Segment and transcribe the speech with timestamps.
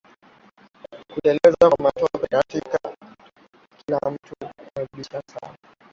[1.11, 3.13] Kuteleza kwa matope katikati ya
[3.85, 4.35] kila mtu
[4.67, 5.57] inaaibisha sana